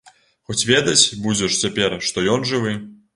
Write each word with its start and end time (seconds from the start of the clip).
Хоць 0.51 0.67
ведаць 0.69 1.11
будзеш 1.25 1.57
цяпер, 1.65 1.97
што 2.09 2.25
ён 2.37 2.49
жывы. 2.53 2.73